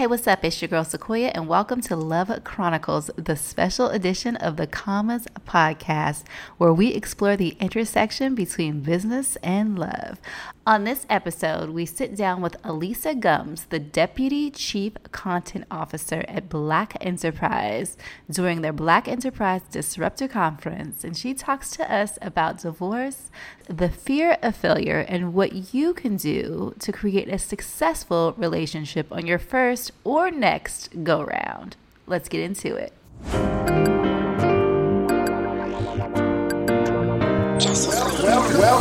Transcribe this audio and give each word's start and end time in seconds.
Hey, 0.00 0.06
what's 0.06 0.26
up? 0.26 0.42
It's 0.46 0.62
your 0.62 0.70
girl 0.70 0.82
Sequoia, 0.82 1.26
and 1.34 1.46
welcome 1.46 1.82
to 1.82 1.94
Love 1.94 2.32
Chronicles, 2.42 3.10
the 3.16 3.36
special 3.36 3.88
edition 3.90 4.34
of 4.36 4.56
the 4.56 4.66
Commas 4.66 5.26
podcast, 5.46 6.24
where 6.56 6.72
we 6.72 6.94
explore 6.94 7.36
the 7.36 7.54
intersection 7.60 8.34
between 8.34 8.80
business 8.80 9.36
and 9.42 9.78
love. 9.78 10.18
On 10.66 10.84
this 10.84 11.04
episode, 11.10 11.70
we 11.70 11.84
sit 11.84 12.16
down 12.16 12.40
with 12.40 12.62
Alisa 12.62 13.18
Gumbs, 13.18 13.64
the 13.64 13.78
Deputy 13.78 14.50
Chief 14.50 14.94
Content 15.12 15.66
Officer 15.70 16.24
at 16.28 16.48
Black 16.48 16.96
Enterprise, 17.02 17.98
during 18.30 18.62
their 18.62 18.72
Black 18.72 19.06
Enterprise 19.06 19.60
Disruptor 19.70 20.28
Conference, 20.28 21.04
and 21.04 21.14
she 21.14 21.34
talks 21.34 21.70
to 21.72 21.92
us 21.92 22.18
about 22.22 22.62
divorce, 22.62 23.30
the 23.68 23.90
fear 23.90 24.38
of 24.42 24.56
failure, 24.56 25.00
and 25.00 25.34
what 25.34 25.74
you 25.74 25.92
can 25.92 26.16
do 26.16 26.74
to 26.78 26.90
create 26.90 27.28
a 27.28 27.38
successful 27.38 28.34
relationship 28.38 29.12
on 29.12 29.26
your 29.26 29.38
first 29.38 29.89
or 30.04 30.30
next 30.30 31.04
go 31.04 31.22
round. 31.22 31.76
Let's 32.06 32.28
get 32.28 32.40
into 32.40 32.74
it. 32.76 32.92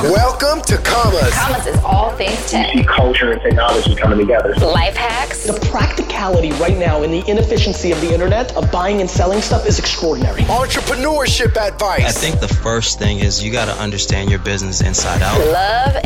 Welcome 0.02 0.62
to 0.64 0.78
Commas. 0.78 1.34
Commas 1.34 1.68
is 1.68 1.78
all 1.84 2.12
things 2.16 2.50
tech. 2.50 2.74
see 2.74 2.84
culture 2.84 3.32
and 3.32 3.42
technology 3.42 3.96
coming 3.96 4.18
together. 4.18 4.56
Life 4.56 4.96
hacks. 4.96 5.46
The 5.46 5.60
practicality 5.70 6.52
right 6.54 6.78
now 6.78 7.04
in 7.04 7.12
the 7.12 7.28
inefficiency 7.30 7.92
of 7.92 8.00
the 8.02 8.14
internet 8.14 8.56
of 8.56 8.72
buying 8.72 9.02
and 9.02 9.10
selling 9.10 9.42
stuff 9.42 9.68
is 9.68 9.80
extraordinary. 9.80 10.44
Entrepreneurship 10.44 11.58
advice. 11.58 12.06
I 12.06 12.12
think 12.12 12.40
the 12.40 12.48
first 12.48 13.00
thing 13.00 13.20
is 13.20 13.44
you 13.44 13.52
got 13.52 13.66
to 13.66 13.74
understand 13.82 14.30
your 14.30 14.40
business 14.40 14.82
inside 14.82 15.22
out. 15.22 15.38
Love 15.40 15.99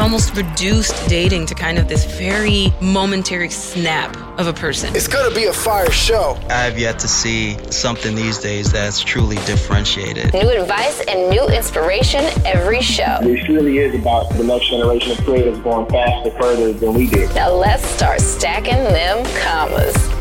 and 0.00 0.10
tech. 0.10 0.28
I've 0.28 0.36
almost 0.36 0.36
reduced 0.36 1.08
dating 1.08 1.46
to 1.46 1.54
kind 1.54 1.78
of 1.78 1.88
this 1.88 2.04
very 2.04 2.72
momentary 2.80 3.50
snap 3.50 4.16
of 4.38 4.46
a 4.46 4.52
person. 4.52 4.94
It's 4.94 5.08
going 5.08 5.28
to 5.28 5.34
be 5.34 5.46
a 5.46 5.52
fire 5.52 5.90
show. 5.90 6.38
I 6.48 6.64
have 6.64 6.78
yet 6.78 6.98
to 7.00 7.08
see 7.08 7.56
something 7.70 8.14
these 8.14 8.38
days 8.38 8.72
that's 8.72 9.00
truly 9.00 9.36
differentiated. 9.46 10.32
New 10.32 10.50
advice 10.50 11.00
and 11.06 11.30
new 11.30 11.48
inspiration 11.48 12.24
every 12.46 12.80
show. 12.80 13.18
This 13.22 13.48
really 13.48 13.78
is 13.78 13.94
about 13.94 14.30
the 14.30 14.44
next 14.44 14.68
generation 14.68 15.12
of 15.12 15.18
creators 15.24 15.58
going 15.60 15.86
faster, 15.86 16.30
further 16.38 16.72
than 16.72 16.94
we 16.94 17.08
did. 17.08 17.34
Now 17.34 17.50
let's 17.50 17.84
start 17.84 18.20
stacking 18.20 18.84
them 18.84 19.24
commas. 19.42 20.17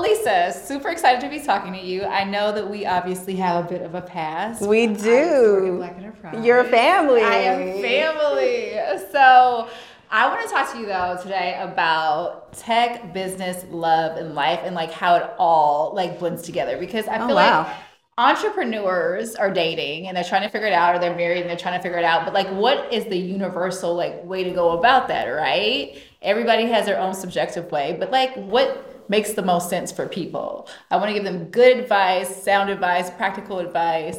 Alisa, 0.00 0.52
super 0.54 0.88
excited 0.88 1.20
to 1.20 1.28
be 1.28 1.38
talking 1.44 1.72
to 1.74 1.78
you. 1.78 2.04
I 2.04 2.24
know 2.24 2.52
that 2.52 2.68
we 2.70 2.86
obviously 2.86 3.36
have 3.36 3.66
a 3.66 3.68
bit 3.68 3.82
of 3.82 3.94
a 3.94 4.00
past. 4.00 4.62
We 4.62 4.84
I'm 4.84 4.96
sort 4.96 5.08
of 5.22 5.28
do. 5.64 5.76
Black 5.76 5.96
Enterprise. 5.98 6.44
Your 6.44 6.64
family. 6.64 7.20
I 7.22 7.34
am 7.34 7.82
family. 7.82 8.78
So 9.12 9.68
I 10.10 10.26
want 10.28 10.42
to 10.48 10.54
talk 10.54 10.72
to 10.72 10.78
you 10.78 10.86
though 10.86 11.18
today 11.22 11.58
about 11.60 12.54
tech, 12.54 13.12
business, 13.12 13.64
love, 13.70 14.16
and 14.16 14.34
life, 14.34 14.60
and 14.64 14.74
like 14.74 14.90
how 14.90 15.16
it 15.16 15.30
all 15.38 15.92
like 15.94 16.18
blends 16.18 16.42
together. 16.42 16.78
Because 16.78 17.06
I 17.06 17.18
Oh, 17.18 17.26
feel 17.26 17.36
wow. 17.36 17.64
like 17.64 17.76
entrepreneurs 18.16 19.34
are 19.34 19.50
dating 19.50 20.08
and 20.08 20.16
they're 20.16 20.24
trying 20.24 20.42
to 20.42 20.48
figure 20.48 20.66
it 20.68 20.72
out, 20.72 20.94
or 20.94 20.98
they're 20.98 21.14
married 21.16 21.42
and 21.42 21.50
they're 21.50 21.56
trying 21.58 21.78
to 21.78 21.82
figure 21.82 21.98
it 21.98 22.04
out. 22.04 22.24
But 22.24 22.32
like, 22.32 22.48
what 22.48 22.90
is 22.92 23.04
the 23.04 23.16
universal 23.18 23.94
like 23.94 24.24
way 24.24 24.44
to 24.44 24.50
go 24.50 24.78
about 24.78 25.08
that? 25.08 25.26
Right? 25.26 25.98
Everybody 26.22 26.66
has 26.66 26.86
their 26.86 26.98
own 26.98 27.12
subjective 27.12 27.70
way, 27.70 27.96
but 27.98 28.10
like, 28.10 28.34
what 28.34 28.86
makes 29.10 29.32
the 29.32 29.42
most 29.42 29.68
sense 29.68 29.90
for 29.90 30.06
people? 30.06 30.68
I 30.90 30.96
want 30.96 31.08
to 31.08 31.14
give 31.14 31.24
them 31.24 31.50
good 31.50 31.76
advice, 31.78 32.42
sound 32.42 32.70
advice, 32.70 33.10
practical 33.10 33.58
advice. 33.58 34.18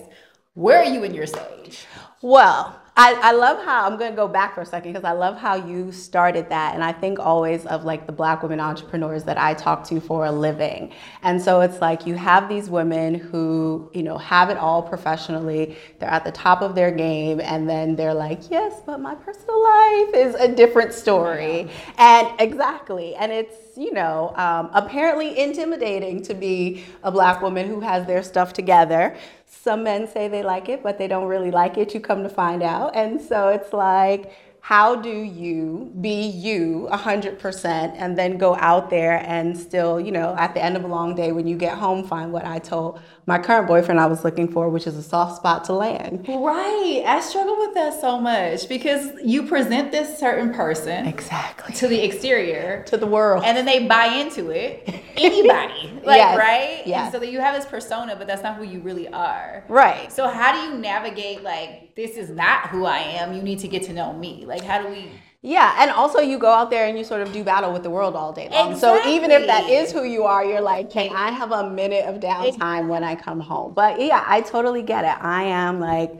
Where 0.53 0.77
are 0.79 0.85
you 0.85 1.03
in 1.03 1.13
your 1.13 1.25
stage? 1.25 1.85
Well, 2.21 2.80
I, 2.97 3.13
I 3.13 3.31
love 3.31 3.63
how 3.63 3.85
I'm 3.85 3.97
going 3.97 4.11
to 4.11 4.15
go 4.15 4.27
back 4.27 4.53
for 4.53 4.61
a 4.61 4.65
second 4.65 4.91
because 4.91 5.05
I 5.05 5.13
love 5.13 5.37
how 5.37 5.55
you 5.55 5.93
started 5.93 6.49
that. 6.49 6.75
And 6.75 6.83
I 6.83 6.91
think 6.91 7.19
always 7.19 7.65
of 7.65 7.85
like 7.85 8.05
the 8.05 8.11
black 8.11 8.43
women 8.43 8.59
entrepreneurs 8.59 9.23
that 9.23 9.37
I 9.37 9.53
talk 9.53 9.85
to 9.87 10.01
for 10.01 10.25
a 10.25 10.31
living. 10.31 10.91
And 11.23 11.41
so 11.41 11.61
it's 11.61 11.79
like 11.79 12.05
you 12.05 12.15
have 12.15 12.49
these 12.49 12.69
women 12.69 13.15
who, 13.15 13.89
you 13.93 14.03
know, 14.03 14.17
have 14.17 14.49
it 14.49 14.57
all 14.57 14.83
professionally. 14.83 15.77
They're 15.99 16.09
at 16.09 16.25
the 16.25 16.33
top 16.33 16.61
of 16.61 16.75
their 16.75 16.91
game. 16.91 17.39
And 17.39 17.69
then 17.69 17.95
they're 17.95 18.13
like, 18.13 18.51
yes, 18.51 18.81
but 18.85 18.99
my 18.99 19.15
personal 19.15 19.63
life 19.63 20.13
is 20.13 20.35
a 20.35 20.49
different 20.49 20.93
story. 20.93 21.69
And 21.97 22.27
exactly. 22.41 23.15
And 23.15 23.31
it's, 23.31 23.55
you 23.77 23.93
know, 23.93 24.33
um, 24.35 24.69
apparently 24.73 25.39
intimidating 25.39 26.21
to 26.23 26.33
be 26.33 26.83
a 27.03 27.11
black 27.11 27.41
woman 27.41 27.69
who 27.69 27.79
has 27.79 28.05
their 28.05 28.21
stuff 28.21 28.51
together. 28.51 29.15
Some 29.53 29.83
men 29.83 30.07
say 30.07 30.27
they 30.27 30.41
like 30.41 30.69
it, 30.69 30.81
but 30.81 30.97
they 30.97 31.07
don't 31.07 31.27
really 31.27 31.51
like 31.51 31.77
it. 31.77 31.93
You 31.93 31.99
come 31.99 32.23
to 32.23 32.29
find 32.29 32.63
out. 32.63 32.95
And 32.95 33.21
so 33.21 33.49
it's 33.49 33.73
like, 33.73 34.31
how 34.63 34.95
do 34.95 35.09
you 35.09 35.91
be 36.01 36.27
you 36.27 36.87
100% 36.91 37.65
and 37.97 38.17
then 38.17 38.37
go 38.37 38.55
out 38.57 38.89
there 38.91 39.23
and 39.25 39.57
still, 39.57 39.99
you 39.99 40.11
know, 40.11 40.35
at 40.37 40.53
the 40.53 40.63
end 40.63 40.77
of 40.77 40.83
a 40.83 40.87
long 40.87 41.15
day 41.15 41.31
when 41.31 41.47
you 41.47 41.55
get 41.57 41.77
home, 41.77 42.07
find 42.07 42.31
what 42.31 42.45
I 42.45 42.59
told 42.59 42.99
my 43.25 43.37
current 43.39 43.67
boyfriend 43.67 43.99
I 43.99 44.05
was 44.07 44.23
looking 44.23 44.47
for, 44.47 44.69
which 44.69 44.85
is 44.87 44.95
a 44.97 45.03
soft 45.03 45.35
spot 45.37 45.63
to 45.65 45.73
land. 45.73 46.25
Right. 46.27 47.03
I 47.05 47.19
struggle 47.21 47.57
with 47.59 47.73
that 47.75 47.99
so 47.99 48.19
much 48.19 48.67
because 48.69 49.09
you 49.23 49.43
present 49.43 49.91
this 49.91 50.17
certain 50.19 50.53
person 50.53 51.07
Exactly. 51.07 51.73
to 51.75 51.87
the 51.87 52.03
exterior 52.03 52.83
To 52.87 52.97
the 52.97 53.05
world. 53.07 53.43
and 53.45 53.55
then 53.57 53.65
they 53.65 53.87
buy 53.87 54.05
into 54.07 54.49
it. 54.51 54.87
Anybody. 55.15 55.87
Like, 56.03 56.17
Yes, 56.17 56.37
right? 56.37 56.81
Yeah. 56.87 57.11
So 57.11 57.19
that 57.19 57.31
you 57.31 57.39
have 57.41 57.53
this 57.55 57.65
persona, 57.65 58.15
but 58.15 58.25
that's 58.25 58.41
not 58.41 58.55
who 58.57 58.63
you 58.63 58.79
really 58.79 59.07
are. 59.07 59.63
right. 59.69 60.11
So 60.11 60.27
how 60.27 60.51
do 60.51 60.71
you 60.73 60.79
navigate 60.79 61.43
like 61.43 61.90
this 61.95 62.17
is 62.17 62.29
not 62.29 62.69
who 62.69 62.85
I 62.85 62.99
am. 62.99 63.33
You 63.33 63.41
need 63.41 63.59
to 63.59 63.67
get 63.67 63.83
to 63.83 63.93
know 63.93 64.13
me. 64.13 64.45
Like 64.45 64.63
how 64.63 64.81
do 64.81 64.87
we 64.89 65.11
Yeah, 65.41 65.75
and 65.79 65.89
also 65.91 66.19
you 66.19 66.37
go 66.37 66.51
out 66.51 66.69
there 66.69 66.85
and 66.87 66.97
you 66.97 67.03
sort 67.03 67.21
of 67.21 67.33
do 67.33 67.43
battle 67.43 67.73
with 67.73 67.83
the 67.83 67.89
world 67.89 68.15
all 68.15 68.31
day 68.31 68.47
long. 68.49 68.77
So 68.77 69.07
even 69.07 69.31
if 69.31 69.47
that 69.47 69.69
is 69.69 69.91
who 69.91 70.03
you 70.03 70.23
are, 70.23 70.45
you're 70.45 70.61
like, 70.61 70.91
can 70.91 71.09
I 71.15 71.31
have 71.31 71.51
a 71.51 71.69
minute 71.69 72.05
of 72.05 72.19
downtime 72.19 72.87
when 72.87 73.03
I 73.03 73.15
come 73.15 73.39
home? 73.39 73.73
But 73.73 73.99
yeah, 73.99 74.23
I 74.27 74.41
totally 74.41 74.83
get 74.83 75.03
it. 75.03 75.17
I 75.19 75.43
am 75.43 75.79
like 75.79 76.11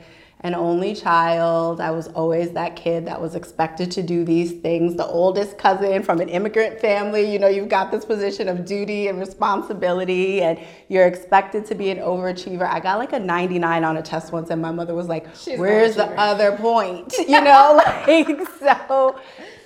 an 0.44 0.56
only 0.56 0.96
child. 0.96 1.80
I 1.80 1.92
was 1.92 2.08
always 2.10 2.52
that 2.52 2.76
kid 2.76 3.06
that 3.06 3.22
was 3.22 3.36
expected 3.36 3.92
to 3.92 4.04
do 4.04 4.26
these 4.26 4.54
things. 4.54 4.96
The 4.96 5.06
oldest 5.06 5.58
cousin 5.58 6.02
from 6.02 6.20
an 6.20 6.30
immigrant 6.30 6.80
family, 6.80 7.32
you 7.32 7.38
know, 7.38 7.48
you've 7.48 7.70
got 7.70 7.92
this 7.92 8.06
position 8.06 8.48
of 8.48 8.66
duty 8.66 9.08
and 9.08 9.20
responsibility, 9.20 10.42
and 10.42 10.60
you're 10.88 11.06
expected 11.06 11.66
to 11.68 11.76
be 11.76 11.92
an 11.92 12.00
overachiever. 12.00 12.68
I 12.68 12.80
got 12.80 12.98
like 12.98 13.14
a 13.14 13.20
99 13.20 13.84
on 13.84 13.98
a 13.98 14.02
test 14.02 14.32
once, 14.32 14.50
and 14.50 14.62
my 14.62 14.72
mother 14.72 14.96
was 14.96 15.08
like, 15.08 15.28
She's 15.36 15.60
Where's 15.60 15.96
the 15.96 16.08
other 16.20 16.58
point? 16.58 17.14
You 17.32 17.40
know, 17.40 17.80
like, 18.08 18.28
so 18.60 19.18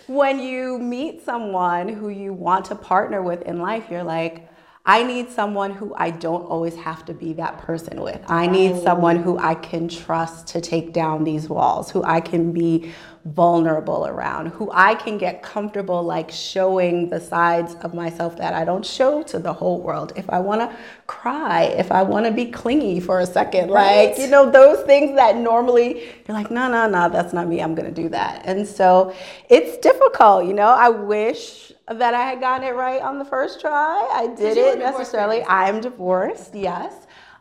when 0.08 0.40
you 0.40 0.78
meet 0.78 1.24
someone 1.24 1.88
who 1.88 2.10
you 2.10 2.32
want 2.32 2.66
to 2.66 2.76
partner 2.76 3.24
with 3.24 3.42
in 3.44 3.60
life, 3.60 3.86
you're 3.90 4.04
like, 4.04 4.48
I 4.88 5.02
need 5.02 5.32
someone 5.32 5.72
who 5.72 5.96
I 5.96 6.12
don't 6.12 6.44
always 6.44 6.76
have 6.76 7.06
to 7.06 7.14
be 7.14 7.34
that 7.34 7.58
person 7.58 8.02
with. 8.02 8.22
I 8.28 8.46
need 8.46 8.78
someone 8.84 9.18
who 9.18 9.38
I 9.40 9.56
can 9.56 9.88
trust 9.88 10.46
to 10.50 10.62
take 10.62 10.94
down 10.94 11.24
these 11.24 11.50
walls, 11.50 11.90
who 11.90 12.04
I 12.04 12.22
can 12.22 12.52
be 12.52 12.92
vulnerable 13.26 14.06
around, 14.06 14.48
who 14.48 14.70
I 14.72 14.94
can 14.94 15.18
get 15.18 15.42
comfortable 15.42 16.04
like 16.04 16.30
showing 16.30 17.10
the 17.10 17.20
sides 17.20 17.76
of 17.82 17.96
myself 17.96 18.38
that 18.38 18.54
I 18.54 18.64
don't 18.64 18.86
show 18.86 19.24
to 19.24 19.40
the 19.40 19.52
whole 19.52 19.82
world. 19.82 20.14
If 20.16 20.30
I 20.30 20.40
want 20.40 20.62
to 20.62 20.78
cry, 21.08 21.64
if 21.64 21.92
I 21.92 22.04
want 22.04 22.28
to 22.28 22.32
be 22.32 22.46
clingy 22.46 23.00
for 23.00 23.20
a 23.20 23.26
second, 23.26 23.72
like, 23.72 24.20
you 24.20 24.28
know, 24.28 24.52
those 24.52 24.86
things 24.86 25.16
that 25.16 25.38
normally 25.38 26.04
you're 26.28 26.38
like, 26.38 26.52
no, 26.52 26.70
no, 26.70 26.88
no, 26.88 27.10
that's 27.10 27.34
not 27.34 27.48
me. 27.48 27.62
I'm 27.62 27.74
going 27.74 27.92
to 27.92 28.02
do 28.02 28.10
that. 28.10 28.44
And 28.46 28.68
so 28.68 29.14
it's 29.50 29.78
difficult, 29.80 30.46
you 30.46 30.54
know. 30.54 30.68
I 30.68 30.90
wish 30.90 31.72
that 31.88 32.14
I 32.14 32.22
had 32.22 32.40
gotten 32.40 32.68
it 32.68 32.76
right 32.76 33.02
on 33.02 33.18
the 33.18 33.26
first 33.26 33.60
try. 33.60 34.08
I 34.14 34.28
did 34.36 34.56
you 34.56 34.66
were 34.66 34.70
it 34.70 34.80
necessarily. 34.80 35.44
I'm 35.44 35.82
divorced, 35.82 36.54
yes. 36.54 36.94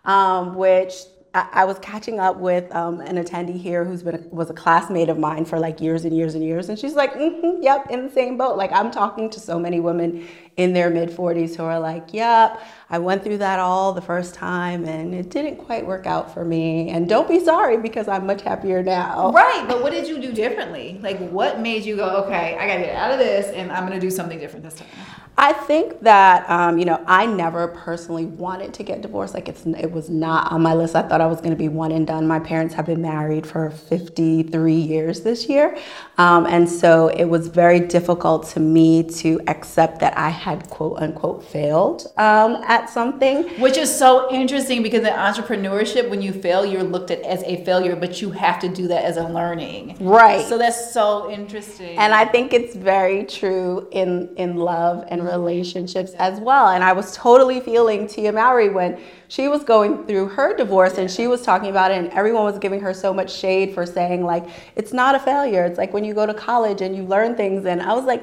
Um, 0.07 0.55
which 0.55 0.95
I, 1.35 1.65
was 1.65 1.81
catching 1.81 2.21
up 2.21 2.37
with 2.37 2.73
um, 2.73 3.01
an 3.01 3.17
attendee 3.17 3.61
here 3.61 3.85
who's 3.85 4.05
been 4.05 4.15
a, 4.15 4.19
was 4.35 4.51
a 4.51 4.55
classmate 4.55 5.09
of 5.09 5.19
mine 5.19 5.45
for 5.45 5.59
like 5.59 5.81
years 5.81 6.05
and 6.05 6.17
years 6.17 6.37
and 6.37 6.45
years, 6.45 6.69
and 6.69 6.79
she's 6.79 6.95
like, 6.95 7.13
mm-hmm, 7.15 7.61
"Yep, 7.61 7.91
in 7.91 8.07
the 8.07 8.13
same 8.13 8.39
boat." 8.39 8.57
Like 8.57 8.71
I'm 8.73 8.93
talking 8.93 9.29
to 9.31 9.41
so 9.41 9.59
many 9.59 9.81
women 9.81 10.29
in 10.57 10.73
their 10.73 10.91
mid 10.91 11.11
40s 11.11 11.57
who 11.57 11.65
are 11.65 11.81
like, 11.81 12.15
"Yep, 12.15 12.63
I 12.89 12.99
went 13.01 13.25
through 13.25 13.39
that 13.39 13.59
all 13.59 13.93
the 13.93 14.01
first 14.01 14.35
time, 14.35 14.85
and 14.85 15.13
it 15.13 15.29
didn't 15.31 15.57
quite 15.57 15.85
work 15.85 16.07
out 16.07 16.33
for 16.33 16.45
me." 16.45 16.91
And 16.91 17.09
don't 17.09 17.29
be 17.29 17.41
sorry 17.45 17.79
because 17.79 18.07
I'm 18.07 18.27
much 18.27 18.43
happier 18.43 18.85
now. 18.85 19.33
Right, 19.33 19.65
but 19.67 19.83
what 19.83 19.91
did 19.91 20.07
you 20.07 20.21
do 20.21 20.33
differently? 20.33 21.01
Like 21.03 21.19
what 21.31 21.59
made 21.59 21.85
you 21.85 21.97
go, 21.97 22.25
okay, 22.25 22.57
I 22.57 22.69
gotta 22.69 22.83
get 22.83 22.95
out 22.95 23.11
of 23.11 23.19
this 23.19 23.49
and 23.49 23.73
I'm 23.73 23.85
gonna 23.89 23.99
do 23.99 24.11
something 24.11 24.39
different 24.39 24.65
this 24.65 24.75
time? 24.75 24.89
I 25.37 25.53
think 25.53 26.01
that 26.03 26.49
um, 26.49 26.79
you 26.79 26.85
know 26.85 27.03
I 27.07 27.27
never 27.27 27.69
personally 27.69 28.25
wanted 28.25 28.73
to 28.75 28.83
get 28.85 29.03
divorced. 29.03 29.35
Like 29.35 29.49
it's 29.49 29.67
it 29.67 29.91
was 29.91 30.09
not 30.09 30.53
on 30.53 30.63
my 30.63 30.75
list. 30.75 30.95
I 30.95 31.03
thought 31.03 31.21
I 31.25 31.27
was 31.27 31.41
going 31.41 31.53
to 31.53 31.57
be 31.57 31.69
one 31.69 31.91
and 31.91 32.07
done. 32.07 32.27
My 32.27 32.39
parents 32.39 32.75
have 32.75 32.85
been 32.85 33.01
married 33.01 33.47
for 33.47 33.71
53 33.71 34.75
years 34.75 35.23
this 35.23 35.49
year, 35.49 35.79
um, 36.19 36.45
and 36.45 36.69
so 36.69 37.09
it 37.09 37.25
was 37.25 37.49
very 37.49 37.81
difficult 37.81 38.47
to 38.51 38.61
me 38.61 39.03
to 39.05 39.41
accept 39.47 40.01
that 40.01 40.19
I 40.19 40.29
had 40.29 40.69
quote 40.69 40.99
unquote 40.99 41.43
failed 41.43 42.13
um, 42.19 42.57
at 42.67 42.91
something. 42.91 43.49
Which 43.59 43.79
is 43.79 43.91
so 43.97 44.31
interesting 44.31 44.83
because 44.83 45.01
in 45.01 45.15
entrepreneurship, 45.15 46.11
when 46.11 46.21
you 46.21 46.31
fail, 46.31 46.67
you're 46.67 46.83
looked 46.83 47.11
at 47.11 47.23
as 47.23 47.43
a 47.45 47.65
failure, 47.65 47.97
but 47.97 48.21
you 48.21 48.31
have 48.31 48.59
to 48.61 48.69
do 48.69 48.87
that 48.89 49.03
as 49.07 49.17
a 49.17 49.27
learning. 49.27 49.97
Right. 50.01 50.45
So 50.47 50.59
that's 50.59 50.93
so 50.93 51.31
interesting. 51.31 51.97
And 51.97 52.13
I 52.13 52.27
think 52.27 52.53
it's 52.53 52.77
very 52.77 53.25
true 53.25 53.89
in 53.93 54.29
in 54.37 54.57
love 54.57 55.07
and 55.09 55.25
relationships 55.25 56.13
as 56.19 56.39
well. 56.39 56.69
And 56.69 56.85
I 56.85 56.93
was 56.93 57.17
totally 57.17 57.61
feeling 57.61 58.07
Tia 58.09 58.33
Mowry 58.33 58.69
when 58.69 59.01
she 59.29 59.49
was 59.49 59.65
going 59.65 60.07
through 60.07 60.29
her 60.29 60.57
divorce 60.57 60.99
and 60.99 61.11
she 61.15 61.27
was 61.27 61.43
talking 61.43 61.71
about 61.71 61.91
it 61.91 61.99
and 61.99 62.09
everyone 62.11 62.45
was 62.45 62.59
giving 62.59 62.81
her 62.81 62.93
so 62.93 63.13
much 63.13 63.33
shade 63.33 63.73
for 63.73 63.87
saying 63.87 64.25
like 64.25 64.45
it's 64.77 64.93
not 64.93 65.15
a 65.15 65.19
failure. 65.19 65.65
It's 65.65 65.79
like 65.79 65.93
when 65.93 66.05
you 66.05 66.15
go 66.15 66.27
to 66.27 66.35
college 66.35 66.81
and 66.81 66.95
you 66.97 67.05
learn 67.05 67.37
things 67.37 67.65
and 67.65 67.81
I 67.81 67.93
was 67.95 68.05
like 68.05 68.23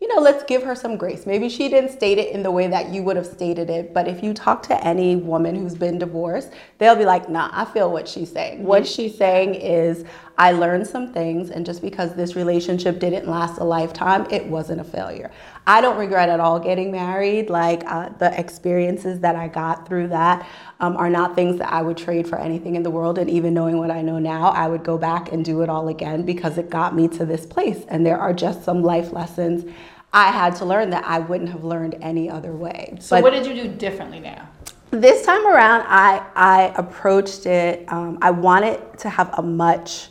you 0.00 0.08
know, 0.08 0.20
let's 0.20 0.44
give 0.44 0.62
her 0.62 0.74
some 0.74 0.96
grace. 0.96 1.26
Maybe 1.26 1.50
she 1.50 1.68
didn't 1.68 1.90
state 1.90 2.16
it 2.16 2.32
in 2.32 2.42
the 2.42 2.50
way 2.50 2.66
that 2.68 2.88
you 2.88 3.02
would 3.02 3.16
have 3.16 3.26
stated 3.26 3.68
it, 3.68 3.92
but 3.92 4.08
if 4.08 4.22
you 4.22 4.32
talk 4.32 4.62
to 4.64 4.84
any 4.84 5.16
woman 5.16 5.54
who's 5.54 5.74
been 5.74 5.98
divorced, 5.98 6.50
they'll 6.78 6.96
be 6.96 7.04
like, 7.04 7.28
nah, 7.28 7.50
I 7.52 7.66
feel 7.66 7.92
what 7.92 8.08
she's 8.08 8.32
saying. 8.32 8.64
What 8.64 8.86
she's 8.86 9.16
saying 9.16 9.56
is, 9.56 10.06
I 10.40 10.52
learned 10.52 10.86
some 10.86 11.12
things, 11.12 11.50
and 11.50 11.66
just 11.66 11.82
because 11.82 12.14
this 12.14 12.34
relationship 12.34 12.98
didn't 12.98 13.28
last 13.28 13.58
a 13.58 13.64
lifetime, 13.64 14.26
it 14.30 14.46
wasn't 14.46 14.80
a 14.80 14.84
failure. 14.84 15.30
I 15.66 15.82
don't 15.82 15.98
regret 15.98 16.30
at 16.30 16.40
all 16.40 16.58
getting 16.58 16.90
married. 16.90 17.50
Like 17.50 17.82
uh, 17.84 18.08
the 18.18 18.38
experiences 18.40 19.20
that 19.20 19.36
I 19.36 19.48
got 19.48 19.86
through 19.86 20.08
that 20.08 20.48
um, 20.80 20.96
are 20.96 21.10
not 21.10 21.34
things 21.34 21.58
that 21.58 21.70
I 21.70 21.82
would 21.82 21.98
trade 21.98 22.26
for 22.26 22.38
anything 22.38 22.74
in 22.74 22.82
the 22.82 22.90
world. 22.90 23.18
And 23.18 23.28
even 23.28 23.52
knowing 23.52 23.76
what 23.76 23.90
I 23.90 24.00
know 24.00 24.18
now, 24.18 24.48
I 24.48 24.66
would 24.66 24.82
go 24.82 24.96
back 24.96 25.30
and 25.30 25.44
do 25.44 25.60
it 25.60 25.68
all 25.68 25.88
again 25.88 26.22
because 26.22 26.56
it 26.56 26.70
got 26.70 26.96
me 26.96 27.06
to 27.08 27.26
this 27.26 27.44
place. 27.44 27.84
And 27.88 28.06
there 28.06 28.18
are 28.18 28.32
just 28.32 28.64
some 28.64 28.82
life 28.82 29.12
lessons 29.12 29.70
I 30.12 30.30
had 30.30 30.56
to 30.56 30.64
learn 30.64 30.90
that 30.90 31.04
I 31.04 31.18
wouldn't 31.20 31.50
have 31.50 31.64
learned 31.64 31.96
any 32.00 32.28
other 32.28 32.52
way. 32.52 32.96
so 33.00 33.16
But- 33.16 33.22
what 33.22 33.32
did 33.32 33.46
you 33.46 33.54
do 33.62 33.68
differently 33.68 34.20
now? 34.20 34.48
this 34.90 35.24
time 35.24 35.46
around, 35.46 35.84
I 35.86 36.20
I 36.34 36.72
approached 36.76 37.46
it. 37.46 37.84
Um, 37.92 38.18
I 38.20 38.32
wanted 38.32 38.80
to 38.98 39.08
have 39.08 39.32
a 39.38 39.42
much 39.42 40.08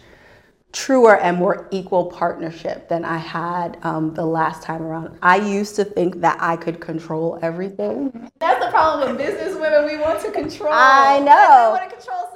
truer 0.72 1.18
and 1.18 1.36
more 1.38 1.68
equal 1.72 2.06
partnership 2.06 2.88
than 2.90 3.04
I 3.04 3.18
had 3.18 3.78
um, 3.84 4.14
the 4.14 4.26
last 4.26 4.62
time 4.64 4.84
around. 4.84 5.18
I 5.22 5.38
used 5.38 5.76
to 5.78 5.84
think 5.84 6.22
that 6.22 6.38
I 6.40 6.56
could 6.56 6.80
control 6.80 7.40
everything, 7.42 8.30
That's 8.40 8.64
the 8.64 8.70
problem 8.72 9.10
with 9.10 9.18
business 9.18 9.56
women. 9.56 9.86
We 9.86 9.98
want 9.98 10.22
to 10.22 10.32
control. 10.32 10.72
I 10.72 11.18
know. 11.20 11.74
We 11.74 11.80
want 11.80 11.90
to 11.90 11.96
control. 11.98 12.30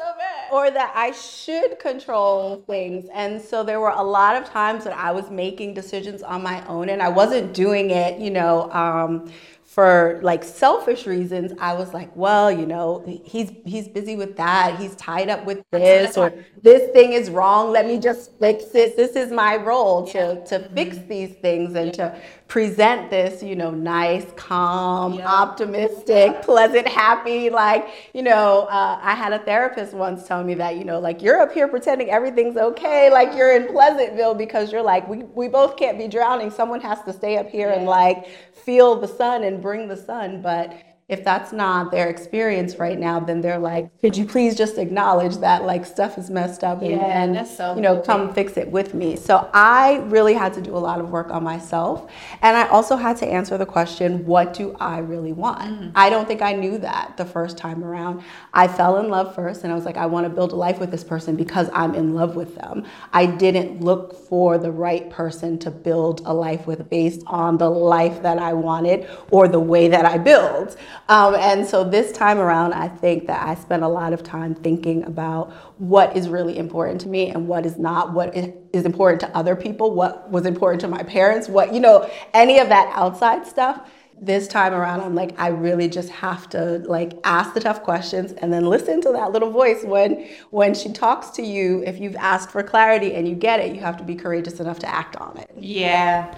Or 0.53 0.69
that 0.69 0.94
I 0.95 1.11
should 1.11 1.79
control 1.79 2.63
things. 2.67 3.09
And 3.11 3.41
so 3.41 3.63
there 3.63 3.79
were 3.79 3.89
a 3.89 4.03
lot 4.03 4.35
of 4.35 4.47
times 4.47 4.83
that 4.83 4.95
I 4.95 5.09
was 5.11 5.31
making 5.31 5.73
decisions 5.73 6.21
on 6.21 6.44
my 6.44 6.63
own, 6.67 6.89
and 6.89 7.01
I 7.01 7.09
wasn't 7.09 7.55
doing 7.55 7.89
it, 7.89 8.19
you 8.19 8.29
know. 8.29 8.71
Um, 8.71 9.31
for 9.63 10.19
like 10.21 10.44
selfish 10.44 11.07
reasons, 11.07 11.51
I 11.59 11.73
was 11.73 11.95
like, 11.95 12.15
well, 12.15 12.51
you 12.51 12.67
know, 12.67 13.03
he's 13.25 13.51
he's 13.65 13.88
busy 13.88 14.15
with 14.15 14.38
that. 14.38 14.77
He's 14.79 14.95
tied 14.95 15.29
up 15.29 15.44
with 15.45 15.63
this, 15.71 16.15
or 16.15 16.31
this 16.61 16.91
thing 16.91 17.13
is 17.13 17.31
wrong. 17.31 17.71
Let 17.71 17.88
me 17.88 17.97
just 17.97 18.38
fix 18.39 18.65
it. 18.75 18.95
This 18.95 19.15
is 19.15 19.31
my 19.31 19.55
role 19.55 20.05
to 20.09 20.45
to 20.45 20.69
fix 20.75 21.00
these 21.09 21.33
things 21.38 21.73
and 21.73 21.91
to 21.95 22.15
present 22.53 23.09
this, 23.09 23.41
you 23.41 23.55
know, 23.55 23.71
nice, 23.71 24.27
calm, 24.35 25.19
optimistic, 25.19 26.39
pleasant, 26.44 26.88
happy. 26.88 27.50
Like, 27.50 27.88
you 28.13 28.21
know, 28.21 28.67
uh, 28.69 29.00
I 29.01 29.15
had 29.15 29.33
a 29.33 29.39
therapist 29.39 29.91
once 29.91 30.27
tell 30.27 30.44
me 30.44 30.53
that, 30.53 30.77
you 30.77 30.83
know, 30.83 31.00
like 31.00 31.23
you're 31.23 31.41
up 31.41 31.51
here 31.51 31.67
pretending 31.67 32.11
everything's 32.11 32.55
okay, 32.55 33.09
like 33.09 33.35
you're 33.35 33.55
in 33.55 33.65
Pleasantville 33.65 34.35
because 34.35 34.71
you're 34.71 34.83
like, 34.83 35.07
we, 35.07 35.23
we 35.23 35.47
both 35.47 35.77
can't 35.77 35.97
be 35.97 36.07
drowning. 36.07 36.51
Someone 36.51 36.79
has 36.81 37.01
to 37.05 37.11
stay 37.11 37.38
up 37.38 37.50
here 37.50 37.71
and 37.71 37.88
like 37.88 38.27
feel 38.53 39.01
the 39.01 39.07
sun 39.07 39.44
and 39.44 39.59
bring 39.59 39.88
the 39.88 39.97
sun. 39.97 40.44
But 40.44 40.79
if 41.13 41.24
that's 41.24 41.54
not 41.54 41.92
their 41.92 42.10
experience 42.10 42.77
right 42.77 43.00
now, 43.00 43.19
then 43.19 43.39
they're 43.39 43.60
like, 43.60 43.89
could 44.01 44.18
you 44.18 44.25
please 44.25 44.56
just 44.56 44.77
acknowledge 44.77 45.38
that 45.38 45.63
like 45.63 45.86
stuff 45.86 46.18
is 46.18 46.30
messed 46.30 46.63
up 46.63 46.81
and, 46.81 46.92
Yeah, 46.92 47.21
and 47.21 47.36
that's 47.36 47.56
so 47.56 47.75
you 47.75 47.81
know, 47.81 48.01
come 48.01 48.33
fix 48.33 48.57
it 48.57 48.68
with 48.68 48.95
me. 48.95 49.15
So 49.15 49.50
I 49.54 49.98
really 50.07 50.33
had 50.33 50.54
to 50.54 50.62
do 50.62 50.75
a 50.75 50.83
lot 50.89 51.00
of 51.00 51.12
work 51.12 51.30
on 51.30 51.44
myself. 51.44 52.12
And 52.42 52.57
I 52.57 52.68
also 52.68 52.95
had 52.95 53.15
to 53.18 53.27
answer 53.27 53.57
the 53.57 53.65
question, 53.65 54.25
what 54.25 54.54
do 54.54 54.75
I 54.80 54.98
really 54.98 55.33
want? 55.33 55.62
Mm-hmm. 55.62 55.89
I 55.95 56.10
don't 56.10 56.27
think 56.27 56.42
I 56.42 56.54
knew 56.54 56.80
that 56.80 57.15
the 57.15 57.25
first 57.25 57.57
time 57.57 57.83
around. 57.83 58.24
I 58.54 58.68
fell 58.68 58.98
in 58.98 59.10
love 59.10 59.36
first 59.36 59.63
and 59.63 59.71
I 59.71 59.75
was 59.75 59.86
like, 59.86 59.98
I 59.98 60.07
want 60.07 60.25
to 60.25 60.30
build 60.30 60.51
a 60.51 60.56
life 60.56 60.80
with 60.80 60.89
this 60.89 61.04
person 61.04 61.36
because 61.36 61.69
I'm 61.74 61.94
in 61.94 62.15
love 62.15 62.36
with 62.36 62.56
them. 62.56 62.86
I 63.13 63.27
didn't 63.27 63.81
look 63.81 64.27
for 64.27 64.57
the 64.57 64.71
right 64.71 65.10
person 65.12 65.60
to 65.60 65.69
build 65.69 66.21
a 66.25 66.33
life 66.33 66.65
with 66.65 66.89
based 66.89 67.21
on 67.27 67.57
the 67.60 67.69
life 67.69 68.24
that 68.24 68.39
I 68.39 68.54
wanted 68.54 69.07
or 69.30 69.48
the 69.48 69.60
way 69.60 69.88
that 69.89 70.06
I 70.06 70.18
build. 70.18 70.75
Um, 71.09 71.35
and 71.35 71.65
so 71.65 71.83
this 71.83 72.11
time 72.11 72.39
around, 72.39 72.73
I 72.73 72.88
think 72.88 73.27
that 73.27 73.45
I 73.45 73.55
spent 73.55 73.83
a 73.83 73.88
lot 73.88 74.13
of 74.13 74.23
time 74.23 74.55
thinking 74.55 75.03
about 75.03 75.51
what 75.77 76.15
is 76.15 76.29
really 76.29 76.57
important 76.57 77.01
to 77.01 77.09
me 77.09 77.29
and 77.29 77.47
what 77.47 77.65
is 77.65 77.77
not, 77.77 78.13
what 78.13 78.35
is 78.35 78.85
important 78.85 79.19
to 79.21 79.35
other 79.35 79.55
people, 79.55 79.94
what 79.94 80.29
was 80.31 80.45
important 80.45 80.79
to 80.81 80.88
my 80.88 81.03
parents, 81.03 81.50
what, 81.50 81.73
you 81.73 81.81
know, 81.81 82.09
any 82.33 82.59
of 82.59 82.69
that 82.69 82.91
outside 82.95 83.45
stuff. 83.45 83.89
This 84.21 84.47
time 84.47 84.73
around, 84.73 85.01
I'm 85.01 85.15
like, 85.15 85.38
I 85.38 85.50
really 85.50 85.89
just 85.89 86.07
have 86.09 86.47
to 86.51 86.77
like 86.85 87.19
ask 87.25 87.53
the 87.53 87.59
tough 87.59 87.83
questions 87.83 88.31
and 88.31 88.53
then 88.53 88.65
listen 88.65 89.01
to 89.01 89.11
that 89.11 89.33
little 89.33 89.50
voice 89.50 89.83
when 89.83 90.29
when 90.51 90.73
she 90.73 90.94
talks 90.94 91.31
to 91.31 91.41
you. 91.41 91.83
If 91.85 92.00
you've 92.00 92.15
asked 92.15 92.50
for 92.50 92.63
clarity 92.63 93.15
and 93.15 93.27
you 93.27 93.35
get 93.35 93.59
it, 93.59 93.75
you 93.75 93.81
have 93.81 93.97
to 93.97 94.03
be 94.03 94.15
courageous 94.15 94.61
enough 94.61 94.79
to 94.79 94.88
act 94.88 95.17
on 95.17 95.38
it. 95.38 95.51
Yeah. 95.57 96.33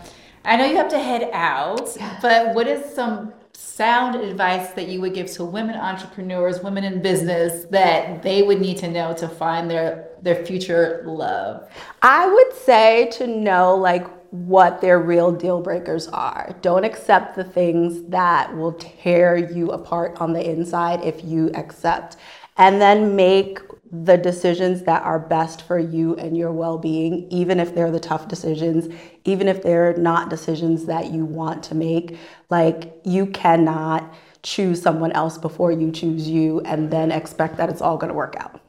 I 0.46 0.56
know 0.56 0.66
you 0.66 0.78
have 0.78 0.90
to 0.90 1.00
head 1.00 1.30
out, 1.34 1.96
but 2.22 2.56
what 2.56 2.66
is 2.66 2.92
some 2.96 3.34
sound 3.56 4.16
advice 4.16 4.72
that 4.72 4.88
you 4.88 5.02
would 5.02 5.14
give 5.14 5.32
to 5.32 5.44
women 5.44 5.76
entrepreneurs, 5.76 6.62
women 6.62 6.84
in 6.84 7.02
business 7.02 7.66
that 7.72 8.22
they 8.24 8.44
would 8.44 8.62
need 8.62 8.78
to 8.78 8.90
know 8.90 9.14
to 9.16 9.28
find 9.28 9.70
their 9.70 10.10
their 10.22 10.46
future 10.46 11.04
love? 11.06 11.70
I 12.02 12.28
would 12.28 12.54
say 12.54 13.10
to 13.14 13.28
know 13.28 13.76
like 13.76 14.08
what 14.32 14.82
their 14.82 15.00
real 15.00 15.32
deal 15.32 15.62
breakers 15.62 16.08
are. 16.08 16.56
Don't 16.62 16.84
accept 16.84 17.36
the 17.36 17.44
things 17.44 18.04
that 18.10 18.56
will 18.56 18.74
tear 18.74 19.38
you 19.38 19.72
apart 19.72 20.20
on 20.20 20.34
the 20.34 20.50
inside 20.50 21.04
if 21.04 21.24
you 21.24 21.52
accept. 21.54 22.18
And 22.58 22.82
then 22.82 23.16
make 23.16 23.60
the 23.92 24.18
decisions 24.18 24.84
that 24.84 25.04
are 25.04 25.20
best 25.20 25.62
for 25.62 25.78
you 25.80 26.16
and 26.16 26.38
your 26.38 26.52
well 26.52 26.78
being, 26.78 27.28
even 27.32 27.60
if 27.60 27.76
they're 27.76 27.92
the 27.92 28.00
tough 28.00 28.28
decisions, 28.28 28.94
even 29.24 29.48
if 29.48 29.62
they're 29.62 29.96
not 29.98 30.30
decisions 30.30 30.86
that 30.86 31.12
you 31.12 31.26
want 31.26 31.64
to 31.64 31.76
make. 31.76 32.18
Like, 32.50 32.94
you 33.04 33.28
cannot 33.28 34.14
choose 34.44 34.82
someone 34.82 35.12
else 35.12 35.38
before 35.38 35.72
you 35.72 35.92
choose 35.92 36.30
you 36.30 36.62
and 36.62 36.92
then 36.92 37.12
expect 37.12 37.58
that 37.58 37.70
it's 37.70 37.82
all 37.82 37.98
gonna 37.98 38.14
work 38.14 38.36
out. 38.40 38.62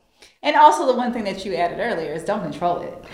And 0.43 0.57
also 0.57 0.87
the 0.87 0.95
one 0.95 1.13
thing 1.13 1.25
that 1.25 1.45
you 1.45 1.55
added 1.55 1.79
earlier 1.81 2.13
is 2.13 2.25
don't 2.25 2.43
control 2.43 2.81
it. 2.81 3.05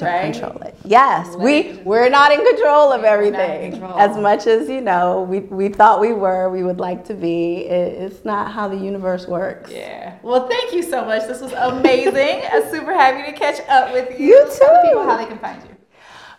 Don't 0.00 0.08
right? 0.08 0.32
control 0.32 0.60
it. 0.62 0.74
Yes, 0.84 1.36
we 1.36 1.74
we're 1.84 2.08
not 2.08 2.32
in 2.32 2.44
control 2.44 2.92
of 2.92 3.04
everything. 3.04 3.72
control. 3.72 3.98
As 3.98 4.16
much 4.16 4.46
as 4.46 4.68
you 4.68 4.80
know, 4.80 5.22
we 5.22 5.40
we 5.40 5.68
thought 5.68 6.00
we 6.00 6.12
were, 6.12 6.48
we 6.50 6.62
would 6.62 6.78
like 6.80 7.04
to 7.06 7.14
be. 7.14 7.66
It, 7.66 8.12
it's 8.12 8.24
not 8.24 8.52
how 8.52 8.68
the 8.68 8.76
universe 8.76 9.26
works. 9.26 9.70
Yeah. 9.70 10.18
Well, 10.22 10.48
thank 10.48 10.72
you 10.72 10.82
so 10.82 11.04
much. 11.04 11.26
This 11.26 11.40
was 11.40 11.52
amazing. 11.52 12.42
I'm 12.50 12.62
uh, 12.66 12.70
super 12.70 12.92
happy 12.92 13.30
to 13.30 13.36
catch 13.36 13.60
up 13.68 13.92
with 13.92 14.18
you. 14.18 14.26
You 14.26 14.50
Tell 14.58 14.82
too. 14.82 14.88
people 14.88 15.02
how 15.04 15.16
they 15.16 15.26
can 15.26 15.38
find 15.38 15.62
you. 15.62 15.76